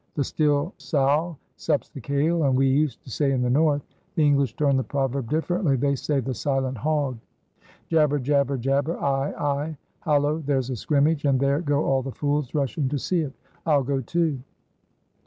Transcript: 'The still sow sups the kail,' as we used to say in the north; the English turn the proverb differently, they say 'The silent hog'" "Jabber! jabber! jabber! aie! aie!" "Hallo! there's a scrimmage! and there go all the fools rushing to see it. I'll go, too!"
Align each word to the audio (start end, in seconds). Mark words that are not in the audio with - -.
'The 0.15 0.23
still 0.23 0.73
sow 0.79 1.37
sups 1.57 1.87
the 1.91 2.01
kail,' 2.01 2.43
as 2.43 2.55
we 2.55 2.65
used 2.65 3.03
to 3.03 3.11
say 3.11 3.29
in 3.31 3.43
the 3.43 3.49
north; 3.51 3.83
the 4.15 4.25
English 4.25 4.55
turn 4.55 4.75
the 4.75 4.83
proverb 4.83 5.29
differently, 5.29 5.75
they 5.75 5.93
say 5.95 6.19
'The 6.19 6.33
silent 6.33 6.75
hog'" 6.79 7.19
"Jabber! 7.91 8.17
jabber! 8.17 8.57
jabber! 8.57 8.97
aie! 8.99 9.31
aie!" 9.69 9.77
"Hallo! 9.99 10.39
there's 10.39 10.71
a 10.71 10.75
scrimmage! 10.75 11.25
and 11.25 11.39
there 11.39 11.61
go 11.61 11.85
all 11.85 12.01
the 12.01 12.11
fools 12.13 12.55
rushing 12.55 12.89
to 12.89 12.97
see 12.97 13.21
it. 13.21 13.33
I'll 13.63 13.83
go, 13.83 14.01
too!" 14.01 14.39